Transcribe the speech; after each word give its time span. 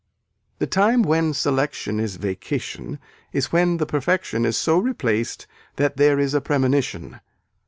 The 0.57 0.65
time 0.65 1.03
when 1.03 1.31
selection 1.31 1.99
is 1.99 2.15
vacation 2.15 2.97
is 3.33 3.51
when 3.51 3.77
the 3.77 3.85
perfection 3.85 4.45
is 4.47 4.57
so 4.57 4.79
replaced 4.79 5.45
that 5.75 5.97
there 5.97 6.17
is 6.17 6.33
a 6.33 6.41
premonition. 6.41 7.19